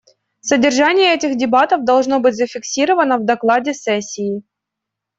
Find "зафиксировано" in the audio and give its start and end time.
2.35-3.19